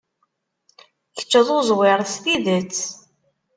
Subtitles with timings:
[1.17, 2.77] Kečč d uẓwir s tidet.